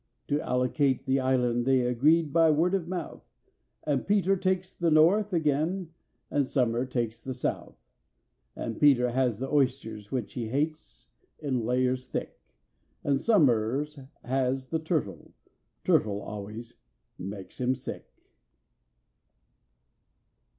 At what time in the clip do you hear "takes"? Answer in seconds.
4.35-4.73, 6.89-7.23